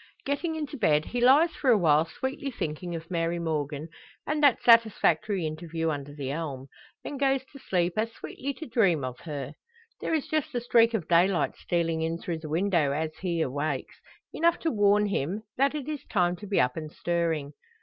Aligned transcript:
Getting 0.25 0.55
into 0.55 0.77
bed, 0.77 1.05
he 1.05 1.21
lies 1.21 1.51
for 1.51 1.69
a 1.69 1.77
while 1.77 2.05
sweetly 2.05 2.49
thinking 2.49 2.95
of 2.95 3.11
Mary 3.11 3.37
Morgan, 3.37 3.87
and 4.25 4.41
that 4.41 4.63
satisfactory 4.63 5.45
interview 5.45 5.91
under 5.91 6.11
the 6.11 6.31
elm; 6.31 6.69
then 7.03 7.17
goes 7.17 7.43
to 7.53 7.59
sleep 7.59 7.93
as 7.97 8.11
sweetly 8.11 8.55
to 8.55 8.65
dream 8.65 9.03
of 9.03 9.19
her. 9.19 9.53
There 10.01 10.15
is 10.15 10.27
just 10.27 10.55
a 10.55 10.59
streak 10.59 10.95
of 10.95 11.07
daylight 11.07 11.55
stealing 11.55 12.01
in 12.01 12.17
through 12.17 12.39
the 12.39 12.49
window 12.49 12.91
as 12.93 13.15
he 13.17 13.41
awakes; 13.43 14.01
enough 14.33 14.57
to 14.61 14.71
warn 14.71 15.05
him 15.05 15.43
that 15.57 15.75
it 15.75 15.87
is 15.87 16.03
time 16.05 16.35
to 16.37 16.47
be 16.47 16.59
up 16.59 16.75
and 16.75 16.91
stirring. 16.91 17.53